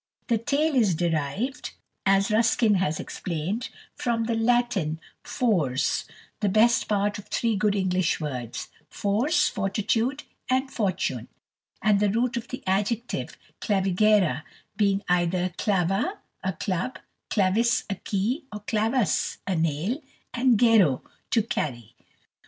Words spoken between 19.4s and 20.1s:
a nail,